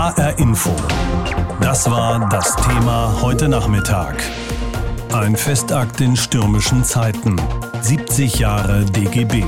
HR 0.00 0.38
Info. 0.38 0.74
Das 1.60 1.90
war 1.90 2.26
das 2.30 2.56
Thema 2.56 3.20
heute 3.20 3.50
Nachmittag. 3.50 4.16
Ein 5.12 5.36
Festakt 5.36 6.00
in 6.00 6.16
stürmischen 6.16 6.84
Zeiten. 6.84 7.36
70 7.82 8.38
Jahre 8.38 8.86
DGB. 8.86 9.44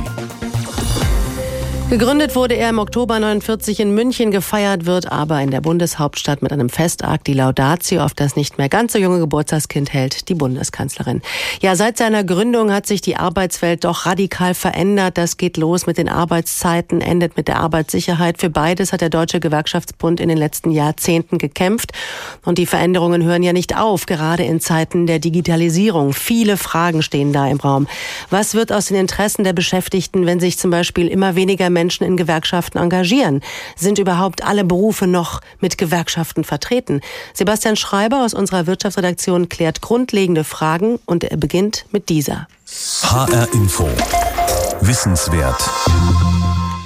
Gegründet 1.92 2.34
wurde 2.36 2.54
er 2.54 2.70
im 2.70 2.78
Oktober 2.78 3.20
49 3.20 3.78
in 3.80 3.94
München, 3.94 4.30
gefeiert 4.30 4.86
wird 4.86 5.12
aber 5.12 5.42
in 5.42 5.50
der 5.50 5.60
Bundeshauptstadt 5.60 6.40
mit 6.40 6.50
einem 6.50 6.70
Festakt, 6.70 7.26
die 7.26 7.34
Laudatio, 7.34 8.00
auf 8.00 8.14
das 8.14 8.34
nicht 8.34 8.56
mehr 8.56 8.70
ganz 8.70 8.94
so 8.94 8.98
junge 8.98 9.18
Geburtstagskind 9.18 9.92
hält, 9.92 10.30
die 10.30 10.34
Bundeskanzlerin. 10.34 11.20
Ja, 11.60 11.76
seit 11.76 11.98
seiner 11.98 12.24
Gründung 12.24 12.72
hat 12.72 12.86
sich 12.86 13.02
die 13.02 13.16
Arbeitswelt 13.16 13.84
doch 13.84 14.06
radikal 14.06 14.54
verändert. 14.54 15.18
Das 15.18 15.36
geht 15.36 15.58
los 15.58 15.86
mit 15.86 15.98
den 15.98 16.08
Arbeitszeiten, 16.08 17.02
endet 17.02 17.36
mit 17.36 17.46
der 17.46 17.58
Arbeitssicherheit. 17.58 18.40
Für 18.40 18.48
beides 18.48 18.94
hat 18.94 19.02
der 19.02 19.10
Deutsche 19.10 19.38
Gewerkschaftsbund 19.38 20.18
in 20.18 20.30
den 20.30 20.38
letzten 20.38 20.70
Jahrzehnten 20.70 21.36
gekämpft. 21.36 21.92
Und 22.42 22.56
die 22.56 22.64
Veränderungen 22.64 23.22
hören 23.22 23.42
ja 23.42 23.52
nicht 23.52 23.76
auf, 23.76 24.06
gerade 24.06 24.44
in 24.44 24.60
Zeiten 24.60 25.06
der 25.06 25.18
Digitalisierung. 25.18 26.14
Viele 26.14 26.56
Fragen 26.56 27.02
stehen 27.02 27.34
da 27.34 27.46
im 27.48 27.60
Raum. 27.60 27.86
Was 28.30 28.54
wird 28.54 28.72
aus 28.72 28.86
den 28.86 28.96
Interessen 28.96 29.44
der 29.44 29.52
Beschäftigten, 29.52 30.24
wenn 30.24 30.40
sich 30.40 30.56
zum 30.56 30.70
Beispiel 30.70 31.06
immer 31.06 31.36
weniger 31.36 31.68
Menschen 31.68 31.81
Menschen 31.82 32.04
in 32.04 32.16
Gewerkschaften 32.16 32.78
engagieren? 32.78 33.40
Sind 33.74 33.98
überhaupt 33.98 34.44
alle 34.44 34.62
Berufe 34.62 35.08
noch 35.08 35.40
mit 35.58 35.78
Gewerkschaften 35.78 36.44
vertreten? 36.44 37.00
Sebastian 37.34 37.74
Schreiber 37.74 38.24
aus 38.24 38.34
unserer 38.34 38.68
Wirtschaftsredaktion 38.68 39.48
klärt 39.48 39.80
grundlegende 39.80 40.44
Fragen 40.44 41.00
und 41.06 41.24
er 41.24 41.36
beginnt 41.36 41.86
mit 41.90 42.08
dieser. 42.08 42.46
HR 43.02 43.48
Info. 43.52 43.88
Wissenswert. 44.80 45.60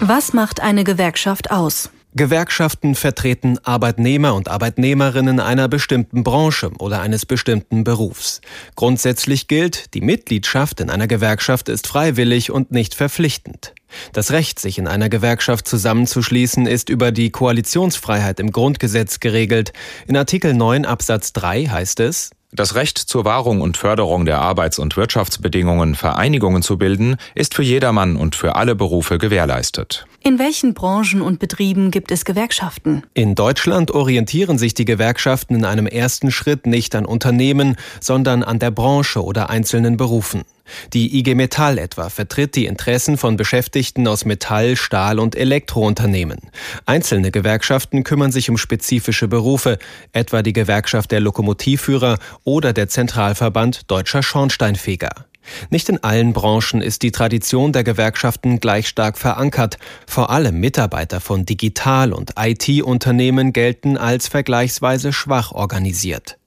Was 0.01 0.33
macht 0.33 0.61
eine 0.61 0.83
Gewerkschaft 0.83 1.51
aus? 1.51 1.91
Gewerkschaften 2.17 2.95
vertreten 2.95 3.59
Arbeitnehmer 3.63 4.35
und 4.35 4.49
Arbeitnehmerinnen 4.49 5.39
einer 5.39 5.69
bestimmten 5.69 6.25
Branche 6.25 6.71
oder 6.79 7.03
eines 7.03 7.27
bestimmten 7.27 7.85
Berufs. 7.85 8.41
Grundsätzlich 8.75 9.49
gilt, 9.49 9.93
die 9.93 10.01
Mitgliedschaft 10.01 10.81
in 10.81 10.89
einer 10.89 11.09
Gewerkschaft 11.09 11.69
ist 11.69 11.87
freiwillig 11.87 12.51
und 12.51 12.71
nicht 12.71 12.95
verpflichtend. 12.95 13.75
Das 14.15 14.31
Recht, 14.31 14.59
sich 14.59 14.79
in 14.79 14.89
einer 14.89 15.11
Gewerkschaft 15.11 15.69
zusammenzuschließen, 15.69 16.67
ist 16.67 16.89
über 16.89 17.13
die 17.13 17.31
Koalitionsfreiheit 17.31 18.41
im 18.41 18.51
Grundgesetz 18.51 19.21
geregelt. 19.21 19.75
In 20.07 20.17
Artikel 20.17 20.55
9 20.55 20.87
Absatz 20.87 21.35
3 21.35 21.67
heißt 21.67 22.01
es, 22.01 22.31
das 22.57 22.75
Recht 22.75 22.99
zur 22.99 23.25
Wahrung 23.25 23.61
und 23.61 23.77
Förderung 23.77 24.25
der 24.25 24.41
Arbeits- 24.41 24.79
und 24.79 24.97
Wirtschaftsbedingungen 24.97 25.95
Vereinigungen 25.95 26.63
zu 26.63 26.79
bilden, 26.79 27.17
ist 27.35 27.55
für 27.55 27.63
jedermann 27.63 28.17
und 28.17 28.35
für 28.35 28.57
alle 28.57 28.75
Berufe 28.75 29.19
gewährleistet. 29.19 30.07
In 30.23 30.39
welchen 30.39 30.75
Branchen 30.75 31.23
und 31.23 31.39
Betrieben 31.39 31.91
gibt 31.91 32.11
es 32.11 32.25
Gewerkschaften? 32.25 33.05
In 33.15 33.35
Deutschland 33.35 33.93
orientieren 33.93 34.59
sich 34.59 34.75
die 34.75 34.85
Gewerkschaften 34.85 35.55
in 35.55 35.65
einem 35.65 35.87
ersten 35.87 36.33
Schritt 36.33 36.67
nicht 36.67 36.95
an 36.97 37.07
Unternehmen, 37.07 37.77
sondern 38.01 38.43
an 38.43 38.59
der 38.59 38.73
Branche 38.73 39.23
oder 39.23 39.51
einzelnen 39.51 39.97
Berufen. 39.97 40.43
Die 40.93 41.19
IG 41.19 41.35
Metall 41.35 41.79
etwa 41.79 42.09
vertritt 42.09 42.57
die 42.57 42.67
Interessen 42.67 43.17
von 43.19 43.37
Beschäftigten 43.37 44.07
aus 44.09 44.25
Metall-, 44.25 44.77
Stahl- 44.77 45.19
und 45.19 45.37
Elektrounternehmen. 45.37 46.39
Einzelne 46.85 47.31
Gewerkschaften 47.31 48.05
kümmern 48.05 48.33
sich 48.33 48.51
um 48.51 48.59
spezifische 48.59 49.29
Berufe, 49.29 49.79
etwa 50.13 50.43
die 50.43 50.53
Gewerkschaft 50.53 51.13
der 51.13 51.21
Lokomotivführer 51.21 52.19
oder 52.45 52.73
der 52.73 52.89
Zentralverband 52.89 53.91
Deutscher 53.91 54.23
Schornsteinfeger. 54.23 55.27
Nicht 55.71 55.89
in 55.89 56.03
allen 56.03 56.33
Branchen 56.33 56.81
ist 56.81 57.03
die 57.03 57.13
Tradition 57.13 57.73
der 57.73 57.85
Gewerkschaften 57.85 58.61
gleich 58.61 58.89
stark 58.89 59.19
verankert. 59.19 59.79
Vor 60.07 60.31
allem 60.31 60.59
Mitarbeiter 60.59 61.21
von 61.21 61.47
Digital- 61.47 62.13
und 62.13 62.33
IT-Unternehmen 62.39 63.53
gelten 63.53 63.97
als 63.97 64.29
vergleichsweise 64.29 65.13
schwach 65.13 65.53
organisiert. 65.53 66.39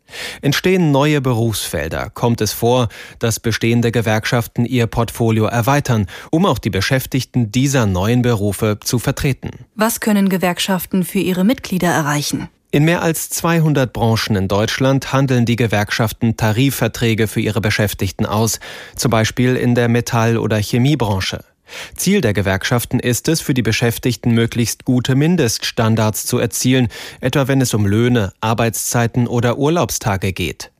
Entstehen 0.41 0.91
neue 0.91 1.21
Berufsfelder, 1.21 2.09
kommt 2.09 2.41
es 2.41 2.53
vor, 2.53 2.89
dass 3.19 3.39
bestehende 3.39 3.91
Gewerkschaften 3.91 4.65
ihr 4.65 4.87
Portfolio 4.87 5.45
erweitern, 5.45 6.07
um 6.31 6.45
auch 6.45 6.59
die 6.59 6.69
Beschäftigten 6.69 7.51
dieser 7.51 7.85
neuen 7.85 8.21
Berufe 8.21 8.79
zu 8.81 8.99
vertreten. 8.99 9.51
Was 9.75 9.99
können 9.99 10.29
Gewerkschaften 10.29 11.03
für 11.03 11.19
ihre 11.19 11.43
Mitglieder 11.43 11.89
erreichen? 11.89 12.49
In 12.71 12.85
mehr 12.85 13.01
als 13.01 13.29
200 13.31 13.91
Branchen 13.91 14.35
in 14.35 14.47
Deutschland 14.47 15.11
handeln 15.11 15.45
die 15.45 15.55
Gewerkschaften 15.55 16.37
Tarifverträge 16.37 17.27
für 17.27 17.41
ihre 17.41 17.61
Beschäftigten 17.61 18.27
aus, 18.27 18.59
zum 18.95 19.09
Beispiel 19.09 19.55
in 19.55 19.73
der 19.73 19.87
Metall- 19.87 20.37
oder 20.37 20.57
Chemiebranche. 20.57 21.43
Ziel 21.95 22.21
der 22.21 22.33
Gewerkschaften 22.33 22.99
ist 22.99 23.27
es, 23.27 23.41
für 23.41 23.53
die 23.53 23.61
Beschäftigten 23.61 24.31
möglichst 24.31 24.85
gute 24.85 25.15
Mindeststandards 25.15 26.25
zu 26.25 26.37
erzielen, 26.37 26.87
etwa 27.21 27.47
wenn 27.47 27.61
es 27.61 27.73
um 27.73 27.85
Löhne, 27.85 28.33
Arbeitszeiten 28.41 29.27
oder 29.27 29.57
Urlaubstage 29.57 30.33
geht. 30.33 30.71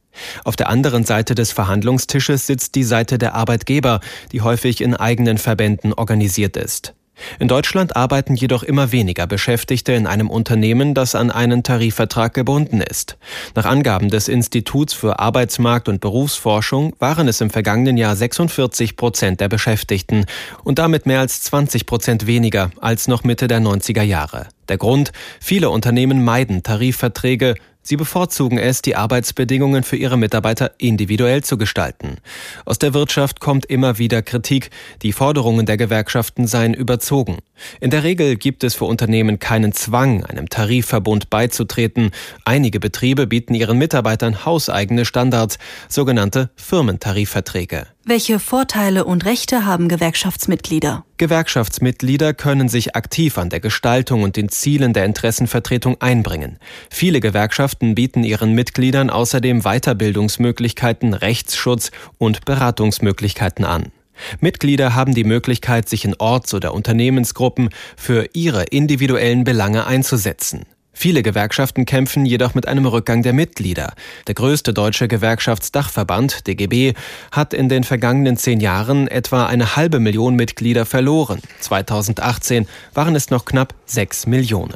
Auf 0.43 0.55
der 0.55 0.69
anderen 0.69 1.05
Seite 1.05 1.35
des 1.35 1.51
Verhandlungstisches 1.51 2.47
sitzt 2.47 2.75
die 2.75 2.83
Seite 2.83 3.17
der 3.17 3.35
Arbeitgeber, 3.35 4.01
die 4.31 4.41
häufig 4.41 4.81
in 4.81 4.95
eigenen 4.95 5.37
Verbänden 5.37 5.93
organisiert 5.93 6.57
ist. 6.57 6.93
In 7.39 7.47
Deutschland 7.47 7.95
arbeiten 7.95 8.35
jedoch 8.35 8.63
immer 8.63 8.91
weniger 8.91 9.27
Beschäftigte 9.27 9.93
in 9.93 10.07
einem 10.07 10.29
Unternehmen, 10.29 10.93
das 10.93 11.15
an 11.15 11.31
einen 11.31 11.63
Tarifvertrag 11.63 12.33
gebunden 12.33 12.81
ist. 12.81 13.17
Nach 13.55 13.65
Angaben 13.65 14.09
des 14.09 14.27
Instituts 14.27 14.93
für 14.93 15.19
Arbeitsmarkt 15.19 15.89
und 15.89 16.01
Berufsforschung 16.01 16.95
waren 16.99 17.27
es 17.27 17.41
im 17.41 17.49
vergangenen 17.49 17.97
Jahr 17.97 18.15
46 18.15 18.95
Prozent 18.95 19.39
der 19.41 19.49
Beschäftigten 19.49 20.25
und 20.63 20.79
damit 20.79 21.05
mehr 21.05 21.19
als 21.19 21.41
20 21.43 21.85
Prozent 21.85 22.27
weniger 22.27 22.71
als 22.81 23.07
noch 23.07 23.23
Mitte 23.23 23.47
der 23.47 23.59
90er 23.59 24.03
Jahre. 24.03 24.47
Der 24.67 24.77
Grund, 24.77 25.11
viele 25.39 25.69
Unternehmen 25.71 26.23
meiden 26.23 26.63
Tarifverträge, 26.63 27.55
Sie 27.89 27.97
bevorzugen 27.97 28.59
es, 28.59 28.83
die 28.83 28.95
Arbeitsbedingungen 28.95 29.81
für 29.81 29.95
ihre 29.95 30.15
Mitarbeiter 30.15 30.73
individuell 30.77 31.43
zu 31.43 31.57
gestalten. 31.57 32.17
Aus 32.63 32.77
der 32.77 32.93
Wirtschaft 32.93 33.39
kommt 33.39 33.65
immer 33.65 33.97
wieder 33.97 34.21
Kritik, 34.21 34.69
die 35.01 35.11
Forderungen 35.11 35.65
der 35.65 35.77
Gewerkschaften 35.77 36.45
seien 36.45 36.75
überzogen. 36.75 37.39
In 37.79 37.89
der 37.89 38.03
Regel 38.03 38.35
gibt 38.35 38.63
es 38.63 38.75
für 38.75 38.85
Unternehmen 38.85 39.39
keinen 39.39 39.73
Zwang, 39.73 40.23
einem 40.23 40.49
Tarifverbund 40.49 41.31
beizutreten. 41.31 42.11
Einige 42.45 42.79
Betriebe 42.79 43.25
bieten 43.25 43.55
ihren 43.55 43.79
Mitarbeitern 43.79 44.45
hauseigene 44.45 45.03
Standards, 45.03 45.57
sogenannte 45.87 46.51
Firmentarifverträge. 46.57 47.87
Welche 48.05 48.39
Vorteile 48.39 49.03
und 49.03 49.25
Rechte 49.25 49.65
haben 49.65 49.87
Gewerkschaftsmitglieder? 49.89 51.05
Gewerkschaftsmitglieder 51.17 52.33
können 52.33 52.69
sich 52.69 52.95
aktiv 52.95 53.37
an 53.37 53.49
der 53.49 53.59
Gestaltung 53.59 54.23
und 54.23 54.35
den 54.35 54.49
Zielen 54.49 54.93
der 54.93 55.05
Interessenvertretung 55.05 55.97
einbringen. 55.99 56.57
Viele 56.89 57.19
Gewerkschaften 57.19 57.95
bieten 57.95 58.23
ihren 58.23 58.53
Mitgliedern 58.53 59.09
außerdem 59.09 59.61
Weiterbildungsmöglichkeiten, 59.61 61.13
Rechtsschutz 61.13 61.91
und 62.17 62.45
Beratungsmöglichkeiten 62.45 63.65
an. 63.65 63.91
Mitglieder 64.39 64.95
haben 64.95 65.13
die 65.13 65.23
Möglichkeit, 65.23 65.87
sich 65.87 66.05
in 66.05 66.15
Orts- 66.15 66.53
oder 66.53 66.73
Unternehmensgruppen 66.73 67.69
für 67.95 68.29
ihre 68.33 68.63
individuellen 68.63 69.43
Belange 69.43 69.85
einzusetzen. 69.85 70.65
Viele 71.01 71.23
Gewerkschaften 71.23 71.85
kämpfen 71.85 72.25
jedoch 72.25 72.55
mit 72.55 72.67
einem 72.67 72.85
Rückgang 72.85 73.23
der 73.23 73.31
Mitglieder. 73.31 73.93
Der 74.27 74.35
größte 74.35 74.73
deutsche 74.73 75.07
Gewerkschaftsdachverband, 75.07 76.45
DGB, 76.45 76.93
hat 77.31 77.53
in 77.53 77.69
den 77.69 77.85
vergangenen 77.85 78.35
zehn 78.35 78.59
Jahren 78.59 79.07
etwa 79.07 79.45
eine 79.45 79.77
halbe 79.77 80.01
Million 80.01 80.35
Mitglieder 80.35 80.85
verloren. 80.85 81.39
2018 81.61 82.67
waren 82.93 83.15
es 83.15 83.29
noch 83.29 83.45
knapp 83.45 83.75
sechs 83.85 84.27
Millionen. 84.27 84.75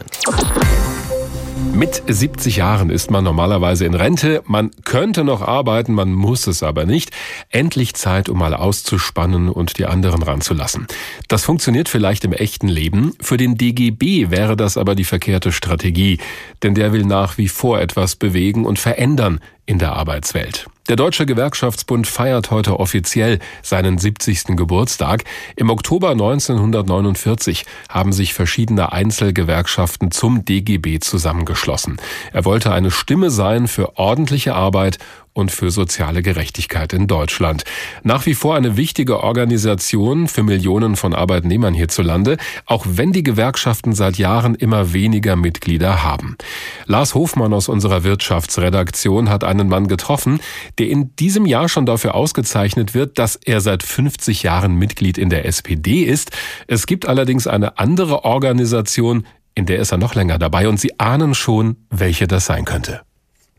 Mit 1.72 2.04
70 2.08 2.58
Jahren 2.58 2.90
ist 2.90 3.10
man 3.10 3.24
normalerweise 3.24 3.86
in 3.86 3.94
Rente. 3.94 4.44
Man 4.46 4.72
könnte 4.84 5.24
noch 5.24 5.42
arbeiten, 5.42 5.94
man 5.94 6.14
muss 6.14 6.48
es 6.48 6.64
aber 6.64 6.86
nicht. 6.86 7.12
Endlich 7.50 7.94
Zeit, 7.94 8.30
um 8.30 8.38
mal 8.38 8.54
auszuspannen 8.54 9.50
und 9.50 9.78
die 9.78 9.86
anderen 9.86 10.22
ranzulassen. 10.22 10.88
Das 11.28 11.46
funktioniert 11.46 11.90
vielleicht 11.90 12.26
im 12.26 12.34
echten 12.34 12.68
Leben. 12.68 13.14
Für 13.22 13.38
den 13.38 13.58
DGB 13.58 14.30
wäre 14.30 14.58
das 14.58 14.78
aber 14.78 14.96
die 14.96 15.04
verkehrte 15.04 15.52
Strategie, 15.52 16.20
denn 16.62 16.76
der 16.76 16.94
will 16.94 17.06
nach 17.06 17.38
wie 17.38 17.48
vor 17.48 17.80
etwas 17.80 18.16
bewegen 18.16 18.66
und 18.66 18.78
verändern 18.80 19.40
in 19.66 19.80
der 19.80 19.94
Arbeitswelt. 19.94 20.68
Der 20.90 20.98
Deutsche 20.98 21.26
Gewerkschaftsbund 21.26 22.08
feiert 22.08 22.52
heute 22.52 22.78
offiziell 22.78 23.40
seinen 23.62 23.98
70. 23.98 24.58
Geburtstag. 24.58 25.24
Im 25.56 25.70
Oktober 25.70 26.10
1949 26.10 27.66
haben 27.88 28.12
sich 28.12 28.34
verschiedene 28.34 28.92
Einzelgewerkschaften 28.92 30.12
zum 30.12 30.44
DGB 30.44 31.00
zusammengeschlossen. 31.00 32.02
Er 32.34 32.44
wollte 32.44 32.74
eine 32.74 32.92
Stimme 32.92 33.30
sein 33.30 33.70
für 33.70 33.98
ordentliche 33.98 34.56
Arbeit 34.56 34.98
und 35.34 35.52
für 35.52 35.72
soziale 35.72 36.22
Gerechtigkeit 36.22 36.94
in 36.94 37.08
Deutschland. 37.08 37.64
Nach 38.04 38.26
wie 38.26 38.36
vor 38.36 38.56
eine 38.56 38.78
wichtige 38.78 39.24
Organisation 39.24 40.28
für 40.28 40.44
Millionen 40.44 40.96
von 40.96 41.14
Arbeitnehmern 41.14 41.74
hierzulande, 41.74 42.38
auch 42.66 42.86
wenn 42.88 43.12
die 43.12 43.24
Gewerkschaften 43.24 43.94
seit 43.94 44.18
Jahren 44.18 44.56
immer 44.56 44.94
weniger 44.94 45.36
Mitglieder 45.36 46.04
haben. 46.04 46.38
Lars 46.86 47.16
Hofmann 47.16 47.54
aus 47.54 47.68
unserer 47.68 48.04
Wirtschaftsredaktion 48.04 49.30
hat 49.30 49.44
einen 49.44 49.68
Mann 49.68 49.88
getroffen, 49.88 50.40
der 50.78 50.88
in 50.88 51.16
diesem 51.16 51.46
Jahr 51.46 51.70
schon 51.70 51.86
dafür 51.86 52.16
ausgezeichnet 52.16 52.94
wird, 52.94 53.18
dass 53.18 53.36
er 53.36 53.62
seit 53.62 53.84
50 53.84 54.44
Jahren 54.44 54.76
Mitglied 54.76 55.18
in 55.18 55.30
der 55.30 55.46
SPD 55.46 56.04
ist. 56.04 56.32
Es 56.68 56.86
gibt 56.86 57.08
allerdings 57.08 57.48
eine 57.48 57.78
andere 57.78 58.24
Organisation, 58.24 59.26
in 59.56 59.66
der 59.66 59.80
ist 59.80 59.92
er 59.92 59.98
noch 59.98 60.16
länger 60.16 60.40
dabei 60.40 60.68
und 60.68 60.80
Sie 60.80 61.00
ahnen 61.00 61.34
schon, 61.34 61.78
welche 61.90 62.28
das 62.28 62.46
sein 62.46 62.66
könnte. 62.66 63.02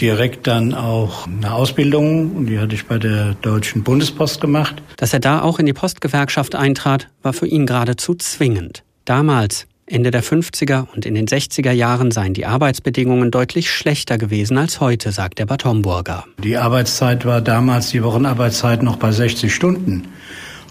Direkt 0.00 0.46
dann 0.46 0.72
auch 0.72 1.26
eine 1.26 1.52
Ausbildung 1.52 2.34
und 2.34 2.46
die 2.46 2.58
hatte 2.58 2.74
ich 2.74 2.86
bei 2.86 2.96
der 2.96 3.34
Deutschen 3.34 3.82
Bundespost 3.82 4.40
gemacht. 4.40 4.82
Dass 4.96 5.12
er 5.12 5.20
da 5.20 5.42
auch 5.42 5.58
in 5.58 5.66
die 5.66 5.74
Postgewerkschaft 5.74 6.54
eintrat, 6.54 7.08
war 7.22 7.34
für 7.34 7.46
ihn 7.46 7.66
geradezu 7.66 8.14
zwingend. 8.14 8.84
Damals, 9.04 9.66
Ende 9.86 10.10
der 10.10 10.22
50er 10.22 10.86
und 10.94 11.04
in 11.06 11.14
den 11.14 11.26
60er 11.26 11.72
Jahren 11.72 12.10
seien 12.10 12.34
die 12.34 12.46
Arbeitsbedingungen 12.46 13.30
deutlich 13.30 13.70
schlechter 13.70 14.16
gewesen 14.16 14.58
als 14.58 14.80
heute, 14.80 15.12
sagt 15.12 15.38
der 15.38 15.46
Bad 15.46 15.64
Homburger. 15.64 16.24
Die 16.42 16.56
Arbeitszeit 16.56 17.24
war 17.24 17.40
damals 17.40 17.90
die 17.90 18.02
Wochenarbeitszeit 18.02 18.82
noch 18.82 18.96
bei 18.96 19.12
60 19.12 19.52
Stunden. 19.52 20.08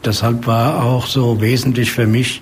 Deshalb 0.04 0.48
war 0.48 0.84
auch 0.84 1.06
so 1.06 1.42
wesentlich 1.42 1.92
für 1.92 2.08
mich, 2.08 2.42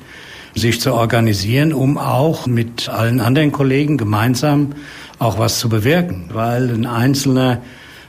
sich 0.56 0.80
zu 0.80 0.94
organisieren, 0.94 1.74
um 1.74 1.98
auch 1.98 2.48
mit 2.48 2.90
allen 2.90 3.20
anderen 3.20 3.52
Kollegen 3.52 3.98
gemeinsam 3.98 4.74
auch 5.20 5.38
was 5.38 5.60
zu 5.60 5.70
bewirken, 5.70 6.30
weil 6.34 6.70
ein 6.70 6.86
Einzelner 6.86 7.62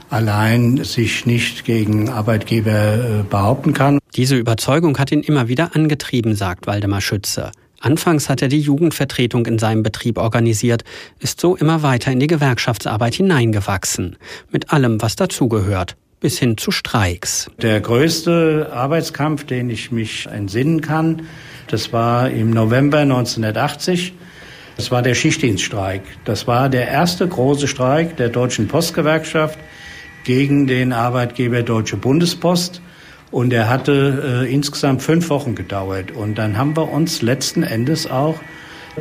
allein 0.09 0.83
sich 0.83 1.25
nicht 1.25 1.65
gegen 1.65 2.09
Arbeitgeber 2.09 2.71
äh, 2.71 3.23
behaupten 3.29 3.73
kann. 3.73 3.99
Diese 4.15 4.35
Überzeugung 4.35 4.97
hat 4.97 5.11
ihn 5.11 5.21
immer 5.21 5.47
wieder 5.47 5.75
angetrieben, 5.75 6.35
sagt 6.35 6.67
Waldemar 6.67 7.01
Schütze. 7.01 7.51
Anfangs 7.81 8.29
hat 8.29 8.41
er 8.41 8.47
die 8.47 8.59
Jugendvertretung 8.59 9.45
in 9.47 9.57
seinem 9.57 9.81
Betrieb 9.81 10.17
organisiert, 10.17 10.83
ist 11.19 11.41
so 11.41 11.55
immer 11.55 11.81
weiter 11.81 12.11
in 12.11 12.19
die 12.19 12.27
Gewerkschaftsarbeit 12.27 13.15
hineingewachsen, 13.15 14.17
mit 14.51 14.71
allem, 14.71 15.01
was 15.01 15.15
dazugehört, 15.15 15.97
bis 16.19 16.37
hin 16.37 16.57
zu 16.57 16.69
Streiks. 16.69 17.49
Der 17.59 17.81
größte 17.81 18.69
Arbeitskampf, 18.71 19.45
den 19.45 19.71
ich 19.71 19.91
mich 19.91 20.27
entsinnen 20.27 20.81
kann, 20.81 21.23
das 21.67 21.91
war 21.91 22.29
im 22.29 22.51
November 22.51 22.99
1980. 22.99 24.13
Das 24.77 24.91
war 24.91 25.01
der 25.01 25.15
Schichtdienststreik. 25.15 26.03
Das 26.23 26.47
war 26.47 26.69
der 26.69 26.87
erste 26.87 27.27
große 27.27 27.67
Streik 27.67 28.15
der 28.17 28.29
Deutschen 28.29 28.67
Postgewerkschaft 28.67 29.57
gegen 30.23 30.67
den 30.67 30.93
Arbeitgeber 30.93 31.63
Deutsche 31.63 31.97
Bundespost. 31.97 32.81
Und 33.31 33.53
er 33.53 33.69
hatte 33.69 34.43
äh, 34.45 34.53
insgesamt 34.53 35.01
fünf 35.01 35.29
Wochen 35.29 35.55
gedauert. 35.55 36.11
Und 36.11 36.35
dann 36.35 36.57
haben 36.57 36.75
wir 36.75 36.91
uns 36.91 37.21
letzten 37.21 37.63
Endes 37.63 38.09
auch 38.09 38.39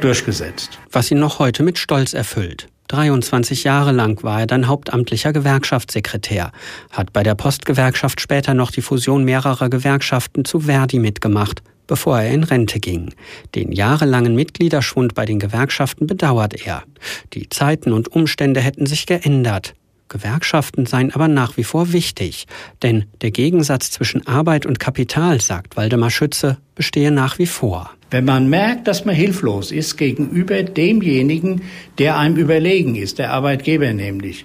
durchgesetzt. 0.00 0.78
Was 0.90 1.10
ihn 1.10 1.18
noch 1.18 1.38
heute 1.38 1.62
mit 1.62 1.78
Stolz 1.78 2.14
erfüllt. 2.14 2.68
23 2.88 3.64
Jahre 3.64 3.92
lang 3.92 4.22
war 4.24 4.40
er 4.40 4.46
dann 4.46 4.66
hauptamtlicher 4.66 5.32
Gewerkschaftssekretär, 5.32 6.50
hat 6.90 7.12
bei 7.12 7.22
der 7.22 7.36
Postgewerkschaft 7.36 8.20
später 8.20 8.52
noch 8.52 8.72
die 8.72 8.82
Fusion 8.82 9.24
mehrerer 9.24 9.70
Gewerkschaften 9.70 10.44
zu 10.44 10.60
Verdi 10.60 10.98
mitgemacht 10.98 11.62
bevor 11.90 12.20
er 12.20 12.30
in 12.30 12.44
Rente 12.44 12.78
ging. 12.78 13.12
Den 13.56 13.72
jahrelangen 13.72 14.36
Mitgliederschwund 14.36 15.16
bei 15.16 15.24
den 15.24 15.40
Gewerkschaften 15.40 16.06
bedauert 16.06 16.64
er. 16.64 16.84
Die 17.32 17.48
Zeiten 17.48 17.92
und 17.92 18.06
Umstände 18.06 18.60
hätten 18.60 18.86
sich 18.86 19.06
geändert. 19.06 19.74
Gewerkschaften 20.10 20.84
seien 20.84 21.14
aber 21.14 21.28
nach 21.28 21.56
wie 21.56 21.64
vor 21.64 21.92
wichtig, 21.92 22.46
denn 22.82 23.06
der 23.22 23.30
Gegensatz 23.30 23.90
zwischen 23.90 24.26
Arbeit 24.26 24.66
und 24.66 24.78
Kapital, 24.78 25.40
sagt 25.40 25.78
Waldemar 25.78 26.10
Schütze, 26.10 26.58
bestehe 26.74 27.10
nach 27.10 27.38
wie 27.38 27.46
vor. 27.46 27.90
Wenn 28.10 28.24
man 28.24 28.50
merkt, 28.50 28.88
dass 28.88 29.04
man 29.04 29.14
hilflos 29.14 29.70
ist 29.70 29.96
gegenüber 29.96 30.62
demjenigen, 30.64 31.62
der 31.98 32.18
einem 32.18 32.36
überlegen 32.36 32.96
ist, 32.96 33.18
der 33.18 33.32
Arbeitgeber 33.32 33.92
nämlich, 33.92 34.44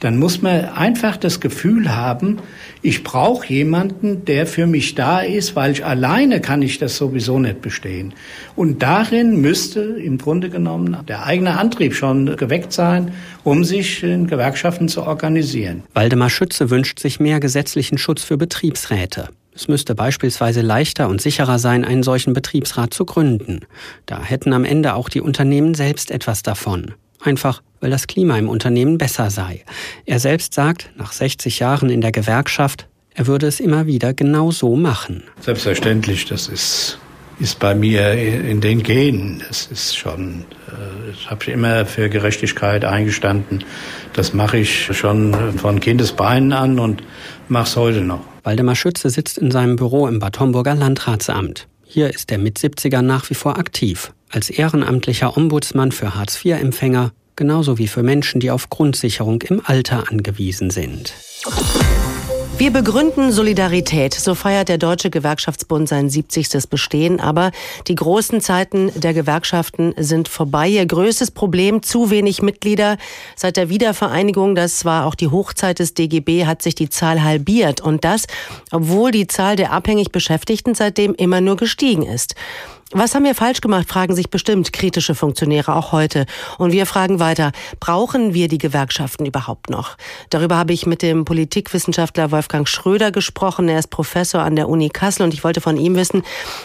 dann 0.00 0.18
muss 0.18 0.42
man 0.42 0.66
einfach 0.66 1.16
das 1.16 1.40
Gefühl 1.40 1.94
haben, 1.96 2.38
ich 2.82 3.02
brauche 3.02 3.46
jemanden, 3.52 4.24
der 4.24 4.46
für 4.46 4.66
mich 4.66 4.94
da 4.94 5.20
ist, 5.20 5.56
weil 5.56 5.72
ich 5.72 5.84
alleine 5.84 6.40
kann 6.40 6.62
ich 6.62 6.78
das 6.78 6.96
sowieso 6.96 7.38
nicht 7.38 7.62
bestehen. 7.62 8.14
Und 8.54 8.82
darin 8.82 9.40
müsste 9.40 9.80
im 9.80 10.18
Grunde 10.18 10.50
genommen 10.50 10.96
der 11.08 11.24
eigene 11.24 11.58
Antrieb 11.58 11.94
schon 11.94 12.36
geweckt 12.36 12.72
sein, 12.72 13.12
um 13.42 13.64
sich 13.64 14.02
in 14.02 14.26
Gewerkschaften 14.26 14.88
zu 14.88 15.02
organisieren. 15.02 15.82
Waldemar 15.94 16.30
Schütze 16.30 16.70
wünscht 16.70 16.98
sich 16.98 17.18
mehr 17.18 17.40
gesetzlichen 17.40 17.98
Schutz 17.98 18.22
für 18.22 18.36
Betriebsräte. 18.36 19.28
Es 19.54 19.68
müsste 19.68 19.94
beispielsweise 19.94 20.60
leichter 20.60 21.08
und 21.08 21.22
sicherer 21.22 21.58
sein, 21.58 21.86
einen 21.86 22.02
solchen 22.02 22.34
Betriebsrat 22.34 22.92
zu 22.92 23.06
gründen. 23.06 23.60
Da 24.04 24.22
hätten 24.22 24.52
am 24.52 24.66
Ende 24.66 24.94
auch 24.94 25.08
die 25.08 25.22
Unternehmen 25.22 25.74
selbst 25.74 26.10
etwas 26.10 26.42
davon. 26.42 26.92
Einfach, 27.22 27.62
weil 27.86 27.92
das 27.92 28.08
Klima 28.08 28.36
im 28.36 28.48
Unternehmen 28.48 28.98
besser 28.98 29.30
sei. 29.30 29.64
Er 30.06 30.18
selbst 30.18 30.54
sagt, 30.54 30.90
nach 30.96 31.12
60 31.12 31.60
Jahren 31.60 31.88
in 31.88 32.00
der 32.00 32.10
Gewerkschaft, 32.10 32.88
er 33.14 33.28
würde 33.28 33.46
es 33.46 33.60
immer 33.60 33.86
wieder 33.86 34.12
genau 34.12 34.50
so 34.50 34.74
machen. 34.74 35.22
Selbstverständlich, 35.40 36.24
das 36.24 36.48
ist, 36.48 36.98
ist 37.38 37.60
bei 37.60 37.76
mir 37.76 38.10
in 38.14 38.60
den 38.60 38.82
Genen. 38.82 39.40
Das 39.46 39.68
ist 39.68 39.96
schon, 39.96 40.46
äh, 40.66 41.12
ich 41.12 41.30
habe 41.30 41.48
immer 41.48 41.86
für 41.86 42.08
Gerechtigkeit 42.08 42.84
eingestanden. 42.84 43.62
Das 44.14 44.34
mache 44.34 44.58
ich 44.58 44.86
schon 44.86 45.56
von 45.56 45.78
Kindesbeinen 45.78 46.52
an 46.52 46.80
und 46.80 47.04
mache 47.48 47.68
es 47.68 47.76
heute 47.76 48.00
noch. 48.00 48.24
Waldemar 48.42 48.74
Schütze 48.74 49.10
sitzt 49.10 49.38
in 49.38 49.52
seinem 49.52 49.76
Büro 49.76 50.08
im 50.08 50.18
Bad 50.18 50.40
Homburger 50.40 50.74
Landratsamt. 50.74 51.68
Hier 51.84 52.12
ist 52.12 52.30
der 52.30 52.38
mit 52.38 52.58
70er 52.58 53.02
nach 53.02 53.30
wie 53.30 53.34
vor 53.34 53.56
aktiv 53.60 54.12
als 54.28 54.50
ehrenamtlicher 54.50 55.36
Ombudsmann 55.36 55.92
für 55.92 56.16
Hartz-IV-Empfänger, 56.16 57.12
genauso 57.36 57.78
wie 57.78 57.86
für 57.86 58.02
Menschen, 58.02 58.40
die 58.40 58.50
auf 58.50 58.70
Grundsicherung 58.70 59.42
im 59.42 59.62
Alter 59.64 60.10
angewiesen 60.10 60.70
sind. 60.70 61.14
Wir 62.58 62.70
begründen 62.70 63.32
Solidarität. 63.32 64.14
So 64.14 64.34
feiert 64.34 64.70
der 64.70 64.78
Deutsche 64.78 65.10
Gewerkschaftsbund 65.10 65.90
sein 65.90 66.08
70. 66.08 66.70
Bestehen. 66.70 67.20
Aber 67.20 67.50
die 67.86 67.94
großen 67.94 68.40
Zeiten 68.40 68.90
der 68.98 69.12
Gewerkschaften 69.12 69.92
sind 69.98 70.28
vorbei. 70.28 70.66
Ihr 70.66 70.86
größtes 70.86 71.32
Problem, 71.32 71.82
zu 71.82 72.10
wenig 72.10 72.40
Mitglieder. 72.40 72.96
Seit 73.36 73.58
der 73.58 73.68
Wiedervereinigung, 73.68 74.54
das 74.54 74.86
war 74.86 75.04
auch 75.04 75.14
die 75.14 75.28
Hochzeit 75.28 75.80
des 75.80 75.92
DGB, 75.92 76.46
hat 76.46 76.62
sich 76.62 76.74
die 76.74 76.88
Zahl 76.88 77.22
halbiert. 77.22 77.82
Und 77.82 78.04
das, 78.04 78.24
obwohl 78.72 79.10
die 79.10 79.26
Zahl 79.26 79.56
der 79.56 79.72
abhängig 79.72 80.10
Beschäftigten 80.10 80.74
seitdem 80.74 81.14
immer 81.14 81.42
nur 81.42 81.56
gestiegen 81.56 82.04
ist. 82.04 82.36
Was 82.92 83.16
haben 83.16 83.24
wir 83.24 83.34
falsch 83.34 83.60
gemacht, 83.60 83.88
fragen 83.88 84.14
sich 84.14 84.30
bestimmt 84.30 84.72
kritische 84.72 85.16
Funktionäre 85.16 85.74
auch 85.74 85.90
heute. 85.90 86.24
Und 86.56 86.70
wir 86.70 86.86
fragen 86.86 87.18
weiter, 87.18 87.50
brauchen 87.80 88.32
wir 88.32 88.46
die 88.46 88.58
Gewerkschaften 88.58 89.26
überhaupt 89.26 89.70
noch? 89.70 89.96
Darüber 90.30 90.56
habe 90.56 90.72
ich 90.72 90.86
mit 90.86 91.02
dem 91.02 91.24
Politikwissenschaftler 91.24 92.30
Wolfgang 92.30 92.68
Schröder 92.68 93.10
gesprochen. 93.10 93.68
Er 93.68 93.80
ist 93.80 93.90
Professor 93.90 94.42
an 94.42 94.54
der 94.54 94.68
Uni 94.68 94.88
Kassel 94.88 95.24
und 95.24 95.34
ich 95.34 95.42
wollte 95.42 95.60
von 95.60 95.76
ihm 95.76 95.96
wissen, 95.96 96.22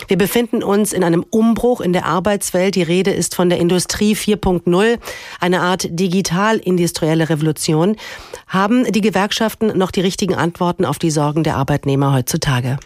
wir 0.08 0.18
befinden 0.18 0.62
uns 0.62 0.94
in 0.94 1.04
einem 1.04 1.26
Umbruch 1.32 1.82
in 1.82 1.92
der 1.92 2.06
Arbeitswelt. 2.06 2.76
Die 2.76 2.84
Rede 2.84 3.10
ist 3.10 3.34
von 3.34 3.50
der 3.50 3.58
Industrie 3.58 4.14
4.0, 4.14 5.00
eine 5.40 5.62
Art 5.62 5.88
digital-industrielle 5.90 7.30
Revolution. 7.30 7.96
Haben 8.48 8.86
die 8.92 9.02
Gewerkschaften 9.02 9.76
noch 9.76 9.90
die 9.90 10.02
richtigen 10.02 10.36
Antworten 10.36 10.86
auf 10.86 11.00
die 11.00 11.10
Sorgen 11.10 11.44
der 11.44 11.56
Arbeitnehmer 11.56 12.14
heutzutage? 12.14 12.78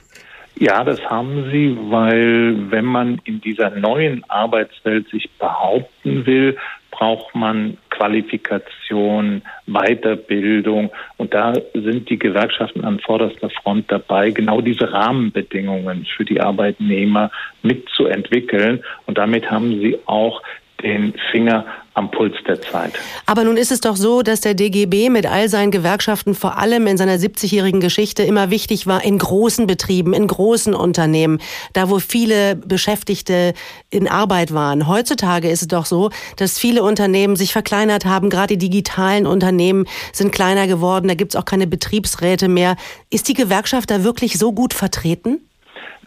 Ja, 0.58 0.84
das 0.86 1.02
haben 1.10 1.50
sie, 1.52 1.78
weil 1.90 2.72
wenn 2.72 2.86
man 2.86 3.20
in 3.26 3.42
dieser 3.42 3.72
neuen 3.72 4.24
Arbeitswelt 4.30 5.10
sich 5.10 5.30
behaupten 5.38 6.26
will, 6.26 6.58
braucht 6.92 7.36
man 7.36 7.78
Qualifikation, 7.90 9.42
Weiterbildung. 9.68 10.92
Und 11.18 11.34
da 11.34 11.54
sind 11.74 12.10
die 12.10 12.18
Gewerkschaften 12.18 12.86
an 12.86 13.00
vorderster 13.00 13.50
Front 13.50 13.92
dabei, 13.92 14.32
genau 14.32 14.62
diese 14.62 14.92
Rahmenbedingungen 14.94 16.06
für 16.16 16.24
die 16.24 16.40
Arbeitnehmer 16.40 17.32
mitzuentwickeln. 17.62 18.82
Und 19.08 19.18
damit 19.18 19.52
haben 19.52 19.82
sie 19.82 20.00
auch 20.06 20.42
den 20.86 21.13
Finger 21.32 21.65
am 21.96 22.12
Puls 22.12 22.36
der 22.46 22.62
Zeit. 22.62 22.94
Aber 23.25 23.46
nun 23.46 23.56
ist 23.56 23.72
es 23.72 23.80
doch 23.80 23.96
so, 23.96 24.22
dass 24.22 24.42
der 24.42 24.54
DGB 24.54 25.10
mit 25.10 25.25
all 25.25 25.48
seinen 25.48 25.72
Gewerkschaften 25.72 26.36
vor 26.36 26.58
allem 26.58 26.88
in 26.88 26.98
seiner 26.98 27.15
70-jährigen 27.15 27.80
Geschichte 27.80 28.24
immer 28.24 28.50
wichtig 28.50 28.86
war 28.86 29.04
in 29.04 29.18
großen 29.18 29.65
Betrieben, 29.65 30.13
in 30.13 30.27
großen 30.27 30.74
Unternehmen, 30.74 31.39
da 31.72 31.89
wo 31.89 32.00
viele 32.00 32.58
Beschäftigte 32.58 33.54
in 33.89 34.10
Arbeit 34.10 34.54
waren. 34.54 34.88
Heutzutage 34.88 35.50
ist 35.50 35.62
es 35.62 35.68
doch 35.70 35.86
so, 35.86 36.10
dass 36.36 36.60
viele 36.60 36.84
Unternehmen 36.84 37.38
sich 37.38 37.54
verkleinert 37.54 38.06
haben. 38.06 38.30
Gerade 38.30 38.58
die 38.58 38.70
digitalen 38.70 39.25
Unternehmen 39.25 39.86
sind 40.12 40.34
kleiner 40.34 40.68
geworden. 40.68 41.08
Da 41.08 41.13
gibt 41.13 41.34
es 41.34 41.39
auch 41.39 41.46
keine 41.46 41.65
Betriebsräte 41.65 42.50
mehr. 42.50 42.75
Ist 43.10 43.30
die 43.30 43.34
Gewerkschaft 43.34 43.89
da 43.89 44.04
wirklich 44.04 44.38
so 44.38 44.51
gut 44.51 44.74
vertreten? 44.74 45.45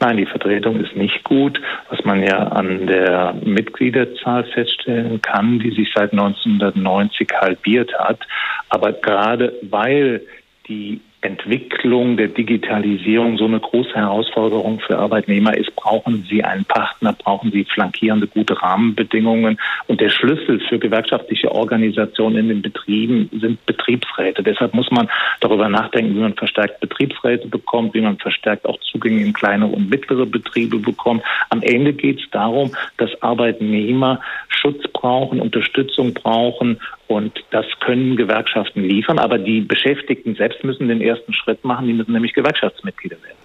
Nein, 0.01 0.17
die 0.17 0.27
Vertretung 0.27 0.79
ist 0.81 0.95
nicht 0.95 1.25
gut, 1.25 1.61
was 1.89 2.05
man 2.05 2.23
ja 2.23 2.39
an 2.49 2.87
der 2.87 3.35
Mitgliederzahl 3.45 4.45
feststellen 4.45 5.21
kann, 5.23 5.59
die 5.59 5.73
sich 5.73 5.91
seit 5.95 6.13
1990 6.13 7.29
halbiert 7.41 7.93
hat. 7.99 8.21
Aber 8.69 8.93
gerade 8.93 9.55
weil 9.63 10.23
die 10.69 11.01
Entwicklung 11.21 12.17
der 12.17 12.29
Digitalisierung 12.29 13.39
so 13.39 13.47
eine 13.47 13.59
große 13.59 13.95
Herausforderung 13.95 14.79
für 14.79 14.99
Arbeitnehmer 14.99 15.57
ist, 15.57 15.75
brauchen 15.75 16.25
sie 16.31 16.45
einen 16.45 16.65
Partner, 16.65 17.13
brauchen 17.13 17.51
sie 17.51 17.65
flankierende 17.65 18.29
gute 18.29 18.61
Rahmenbedingungen. 18.63 19.59
Und 19.89 20.01
der 20.01 20.11
Schlüssel 20.11 20.61
für 20.69 20.79
gewerkschaftliche 20.79 21.51
Organisationen 21.51 22.37
in 22.37 22.49
den 22.49 22.63
Betrieben 22.63 23.29
sind 23.41 23.65
Betriebsräte. 23.67 24.45
Deshalb 24.45 24.75
muss 24.75 24.91
man 24.93 25.09
darüber 25.41 25.69
nachdenken, 25.69 26.15
wie 26.15 26.21
man 26.21 26.35
verstärkt 26.35 26.79
Betriebsräte 26.81 27.49
bekommt, 27.49 27.95
wie 27.95 28.01
man 28.01 28.19
verstärkt 28.19 28.65
auch 28.67 28.79
Zugänge 28.81 29.21
in 29.23 29.33
kleinere 29.33 29.71
und 29.71 29.91
mittlere 29.91 30.25
Betriebe 30.25 30.79
bekommt. 30.79 31.25
Am 31.51 31.63
Ende 31.63 31.95
geht 31.95 32.21
es 32.21 32.31
darum, 32.31 32.71
dass 32.97 33.11
Arbeitnehmer 33.23 34.21
Schutz 34.49 34.87
brauchen, 34.93 35.41
Unterstützung 35.41 36.15
brauchen 36.15 36.79
und 37.09 37.33
das 37.51 37.67
können 37.81 38.17
Gewerkschaften 38.17 38.83
liefern. 38.83 39.19
Aber 39.19 39.39
die 39.39 39.63
Beschäftigten 39.63 40.35
selbst 40.37 40.63
müssen 40.63 40.89
den 40.89 41.01
ersten 41.01 41.33
Schritt 41.33 41.65
machen. 41.65 41.87
Die 41.87 41.95
müssen 41.95 42.13
nämlich 42.13 42.35
Gewerkschaftsmitglieder 42.35 43.17
werden. 43.23 43.37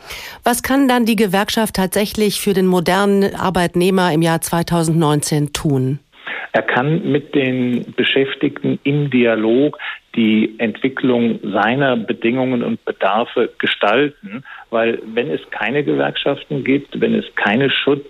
Was 0.44 0.62
kann 0.64 0.88
dann 0.88 1.06
die 1.06 1.16
Gewerkschaft 1.16 1.76
tatsächlich 1.76 2.42
für 2.42 2.54
den 2.54 2.68
modernen 2.68 3.36
Arbeitnehmer 3.36 4.14
im 4.14 4.22
Jahr 4.22 4.42
2019 4.42 5.54
tun? 5.54 6.00
Er 6.52 6.62
kann 6.62 7.10
mit 7.10 7.34
den 7.34 7.94
Beschäftigten 7.96 8.80
im 8.84 9.10
Dialog 9.10 9.78
die 10.16 10.54
Entwicklung 10.60 11.40
seiner 11.42 11.98
Bedingungen 11.98 12.64
und 12.64 12.84
Bedarfe 12.86 13.50
gestalten, 13.58 14.44
weil 14.70 15.02
wenn 15.14 15.32
es 15.32 15.42
keine 15.50 15.84
Gewerkschaften 15.84 16.64
gibt, 16.64 17.00
wenn 17.02 17.16
es 17.16 17.26
keine 17.36 17.72
Schutz 17.72 18.06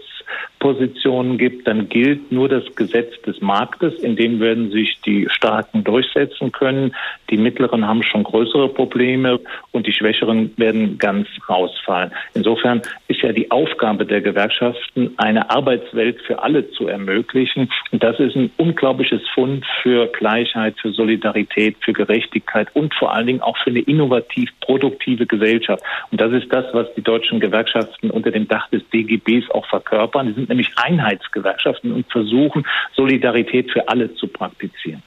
Positionen 0.64 1.38
gibt, 1.38 1.68
dann 1.68 1.90
gilt 1.90 2.32
nur 2.32 2.48
das 2.48 2.64
Gesetz 2.76 3.22
des 3.24 3.42
Marktes, 3.42 3.96
in 3.96 4.16
dem 4.16 4.40
werden 4.40 4.72
sich 4.72 4.98
die 5.06 5.28
Starken 5.30 5.84
durchsetzen 5.84 6.54
können. 6.54 6.96
Die 7.30 7.36
Mittleren 7.36 7.86
haben 7.86 8.02
schon 8.02 8.24
größere 8.24 8.70
Probleme 8.70 9.42
und 9.72 9.86
die 9.88 9.92
Schwächeren 9.92 10.54
werden 10.56 10.98
ganz 10.98 11.28
rausfallen. 11.50 12.12
Insofern 12.34 12.82
ist 13.10 13.22
ja 13.22 13.34
die 13.34 13.52
Aufgabe 13.52 14.06
der 14.06 14.22
Gewerkschaften, 14.22 15.14
eine 15.18 15.50
Arbeitswelt 15.50 16.22
für 16.22 16.42
alle 16.42 16.72
zu 16.72 16.88
ermöglichen. 16.88 17.70
Und 17.92 18.02
das 18.02 18.18
ist 18.22 18.38
ein 18.38 18.50
unglaubliches 18.56 19.22
Fund 19.34 19.66
für 19.82 20.08
Gleichheit, 20.08 20.76
für 20.82 20.94
Solidarität, 20.94 21.76
für 21.82 21.92
Gerechtigkeit 21.92 22.70
und 22.74 22.94
vor 22.94 23.14
allen 23.14 23.28
Dingen 23.28 23.42
auch 23.42 23.58
für 23.58 23.72
eine 23.72 23.82
innovativ 23.82 24.50
produktive 24.62 25.26
Gesellschaft. 25.26 25.84
Und 26.12 26.22
das 26.22 26.32
ist 26.32 26.54
das, 26.54 26.66
was 26.72 26.88
die 26.96 27.02
deutschen 27.02 27.42
Gewerkschaften 27.42 28.10
unter 28.10 28.32
dem 28.32 28.48
Dach 28.48 28.70
des 28.70 28.82
DGBs 28.92 29.52
auch 29.52 29.66
verkörpern. 29.66 30.28
Die 30.28 30.34
sind 30.34 30.53
nämlich 30.54 30.72
Einheitsgewerkschaften 30.78 31.92
und 31.92 32.12
versuchen, 32.12 32.66
Solidarität 32.96 33.72
für 33.72 33.88
alle 33.88 34.14
zu 34.16 34.28
praktizieren. 34.28 35.02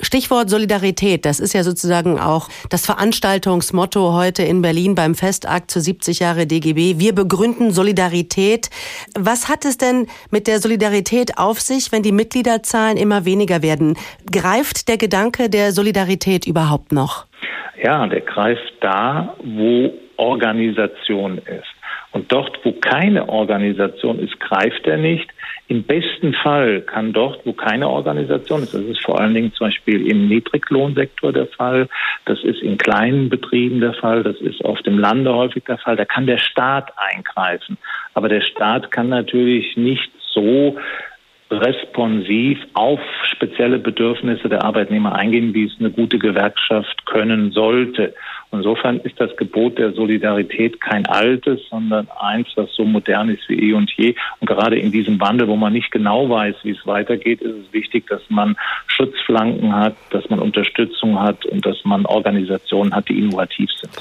Stichwort 0.00 0.50
Solidarität, 0.50 1.24
das 1.24 1.40
ist 1.40 1.54
ja 1.54 1.62
sozusagen 1.62 2.18
auch 2.18 2.48
das 2.68 2.84
Veranstaltungsmotto 2.84 4.12
heute 4.12 4.42
in 4.42 4.60
Berlin 4.60 4.94
beim 4.94 5.14
Festakt 5.14 5.70
zu 5.70 5.80
70 5.80 6.18
Jahre 6.18 6.46
DGB. 6.46 6.98
Wir 6.98 7.14
begründen 7.14 7.70
Solidarität. 7.70 8.70
Was 9.18 9.48
hat 9.48 9.64
es 9.64 9.78
denn 9.78 10.06
mit 10.30 10.46
der 10.46 10.58
Solidarität 10.58 11.38
auf 11.38 11.60
sich, 11.60 11.92
wenn 11.92 12.02
die 12.02 12.12
Mitgliederzahlen 12.12 12.96
immer 12.96 13.24
weniger 13.24 13.62
werden? 13.62 13.96
Greift 14.30 14.88
der 14.88 14.98
Gedanke 14.98 15.48
der 15.48 15.72
Solidarität 15.72 16.46
überhaupt 16.46 16.92
noch? 16.92 17.26
Ja, 17.82 18.06
der 18.06 18.20
greift 18.20 18.74
da, 18.80 19.34
wo 19.42 19.92
Organisation 20.16 21.38
ist. 21.38 21.73
Und 22.14 22.30
dort, 22.30 22.60
wo 22.62 22.70
keine 22.70 23.28
Organisation 23.28 24.20
ist, 24.20 24.38
greift 24.38 24.86
er 24.86 24.98
nicht. 24.98 25.28
Im 25.66 25.82
besten 25.82 26.32
Fall 26.32 26.80
kann 26.82 27.12
dort, 27.12 27.44
wo 27.44 27.52
keine 27.52 27.88
Organisation 27.88 28.62
ist, 28.62 28.72
das 28.72 28.82
ist 28.82 29.04
vor 29.04 29.20
allen 29.20 29.34
Dingen 29.34 29.52
zum 29.52 29.66
Beispiel 29.66 30.06
im 30.06 30.28
Niedriglohnsektor 30.28 31.32
der 31.32 31.48
Fall, 31.48 31.88
das 32.26 32.38
ist 32.44 32.62
in 32.62 32.78
kleinen 32.78 33.30
Betrieben 33.30 33.80
der 33.80 33.94
Fall, 33.94 34.22
das 34.22 34.36
ist 34.36 34.64
auf 34.64 34.80
dem 34.82 34.96
Lande 34.96 35.34
häufig 35.34 35.64
der 35.64 35.78
Fall, 35.78 35.96
da 35.96 36.04
kann 36.04 36.26
der 36.26 36.38
Staat 36.38 36.92
eingreifen. 36.96 37.78
Aber 38.14 38.28
der 38.28 38.42
Staat 38.42 38.92
kann 38.92 39.08
natürlich 39.08 39.76
nicht 39.76 40.12
so 40.32 40.76
responsiv 41.50 42.58
auf 42.74 43.00
spezielle 43.24 43.78
Bedürfnisse 43.78 44.48
der 44.48 44.64
Arbeitnehmer 44.64 45.16
eingehen, 45.16 45.52
wie 45.52 45.64
es 45.64 45.76
eine 45.80 45.90
gute 45.90 46.18
Gewerkschaft 46.18 47.06
können 47.06 47.50
sollte. 47.52 48.14
Insofern 48.54 49.00
ist 49.00 49.20
das 49.20 49.36
Gebot 49.36 49.78
der 49.78 49.92
Solidarität 49.92 50.80
kein 50.80 51.06
altes, 51.06 51.60
sondern 51.68 52.08
eins, 52.20 52.48
das 52.56 52.72
so 52.74 52.84
modern 52.84 53.28
ist 53.28 53.48
wie 53.48 53.70
eh 53.70 53.72
und 53.72 53.90
je. 53.96 54.14
Und 54.40 54.48
gerade 54.48 54.78
in 54.78 54.92
diesem 54.92 55.20
Wandel, 55.20 55.48
wo 55.48 55.56
man 55.56 55.72
nicht 55.72 55.90
genau 55.90 56.28
weiß, 56.28 56.56
wie 56.62 56.70
es 56.70 56.86
weitergeht, 56.86 57.40
ist 57.42 57.54
es 57.54 57.72
wichtig, 57.72 58.06
dass 58.08 58.22
man 58.28 58.56
Schutzflanken 58.86 59.74
hat, 59.74 59.96
dass 60.10 60.28
man 60.30 60.38
Unterstützung 60.38 61.20
hat 61.20 61.44
und 61.46 61.64
dass 61.66 61.84
man 61.84 62.06
Organisationen 62.06 62.94
hat, 62.94 63.08
die 63.08 63.18
innovativ 63.18 63.70
sind. 63.80 63.92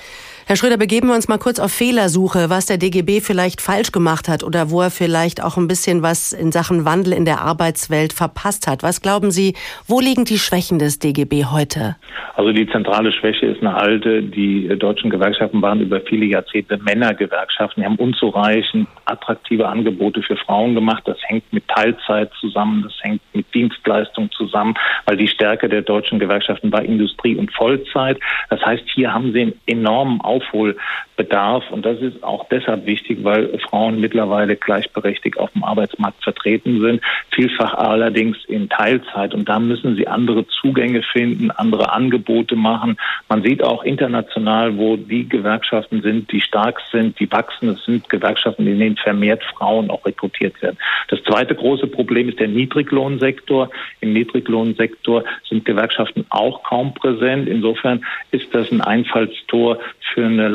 Herr 0.45 0.57
Schröder, 0.57 0.75
begeben 0.75 1.07
wir 1.07 1.15
uns 1.15 1.29
mal 1.29 1.37
kurz 1.37 1.57
auf 1.57 1.71
Fehlersuche, 1.71 2.49
was 2.49 2.65
der 2.65 2.77
DGB 2.77 3.21
vielleicht 3.21 3.61
falsch 3.61 3.93
gemacht 3.93 4.27
hat 4.27 4.43
oder 4.43 4.69
wo 4.71 4.81
er 4.81 4.91
vielleicht 4.91 5.41
auch 5.41 5.55
ein 5.55 5.69
bisschen 5.69 6.01
was 6.01 6.33
in 6.33 6.51
Sachen 6.51 6.83
Wandel 6.83 7.13
in 7.13 7.23
der 7.23 7.39
Arbeitswelt 7.39 8.11
verpasst 8.11 8.67
hat. 8.67 8.83
Was 8.83 9.01
glauben 9.01 9.31
Sie, 9.31 9.55
wo 9.87 10.01
liegen 10.01 10.25
die 10.25 10.39
Schwächen 10.39 10.79
des 10.79 10.99
DGB 10.99 11.45
heute? 11.45 11.95
Also 12.35 12.51
die 12.51 12.67
zentrale 12.67 13.11
Schwäche 13.11 13.45
ist 13.45 13.61
eine 13.61 13.75
alte. 13.75 14.23
Die 14.23 14.67
deutschen 14.77 15.09
Gewerkschaften 15.09 15.61
waren 15.61 15.79
über 15.79 16.01
viele 16.01 16.25
Jahrzehnte 16.25 16.77
Männergewerkschaften. 16.77 17.81
Die 17.81 17.85
haben 17.85 17.95
unzureichend 17.95 18.87
attraktive 19.05 19.67
Angebote 19.67 20.21
für 20.23 20.35
Frauen 20.35 20.73
gemacht. 20.73 21.03
Das 21.05 21.17
hängt 21.27 21.51
mit 21.53 21.67
Teilzeit 21.67 22.31
zusammen, 22.39 22.83
das 22.83 22.93
hängt 23.01 23.21
mit 23.33 23.45
Dienstleistung 23.53 24.31
zusammen, 24.31 24.73
weil 25.05 25.17
die 25.17 25.27
Stärke 25.27 25.69
der 25.69 25.83
deutschen 25.83 26.19
Gewerkschaften 26.19 26.71
war 26.71 26.83
Industrie 26.83 27.35
und 27.35 27.53
Vollzeit. 27.53 28.19
Das 28.49 28.61
heißt, 28.65 28.83
hier 28.93 29.13
haben 29.13 29.31
sie 29.31 29.41
einen 29.41 29.53
enormen 29.67 30.19
Aufhol- 30.33 30.75
Aufholbedarf. 31.13 31.69
Und 31.71 31.85
das 31.85 31.99
ist 32.01 32.23
auch 32.23 32.47
deshalb 32.49 32.85
wichtig, 32.85 33.23
weil 33.23 33.57
Frauen 33.59 33.99
mittlerweile 33.99 34.55
gleichberechtigt 34.55 35.39
auf 35.39 35.51
dem 35.51 35.63
Arbeitsmarkt 35.63 36.23
vertreten 36.23 36.81
sind, 36.81 37.01
vielfach 37.31 37.73
allerdings 37.73 38.37
in 38.47 38.69
Teilzeit. 38.69 39.33
Und 39.33 39.49
da 39.49 39.59
müssen 39.59 39.95
sie 39.95 40.07
andere 40.07 40.45
Zugänge 40.47 41.03
finden, 41.03 41.51
andere 41.51 41.91
Angebote 41.91 42.55
machen. 42.55 42.97
Man 43.29 43.43
sieht 43.43 43.63
auch 43.63 43.83
international, 43.83 44.77
wo 44.77 44.97
die 44.97 45.27
Gewerkschaften 45.27 46.01
sind, 46.01 46.31
die 46.31 46.41
stark 46.41 46.79
sind, 46.91 47.19
die 47.19 47.31
wachsen. 47.31 47.69
Es 47.69 47.83
sind 47.85 48.09
Gewerkschaften, 48.09 48.67
in 48.67 48.79
denen 48.79 48.97
vermehrt 48.97 49.43
Frauen 49.57 49.89
auch 49.89 50.05
rekrutiert 50.05 50.61
werden. 50.61 50.77
Das 51.09 51.21
zweite 51.23 51.55
große 51.55 51.87
Problem 51.87 52.29
ist 52.29 52.39
der 52.39 52.47
Niedriglohnsektor. 52.47 53.69
Im 54.01 54.13
Niedriglohnsektor 54.13 55.23
sind 55.49 55.65
Gewerkschaften 55.65 56.25
auch 56.29 56.63
kaum 56.63 56.93
präsent. 56.93 57.47
Insofern 57.47 58.05
ist 58.31 58.53
das 58.53 58.71
ein 58.71 58.81
Einfallstor 58.81 59.79
für 60.13 60.25
eine 60.25 60.47